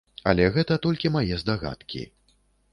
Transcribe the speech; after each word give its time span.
Але 0.29 0.47
гэта 0.55 0.77
толькі 0.87 1.13
мае 1.17 1.33
здагадкі. 1.45 2.03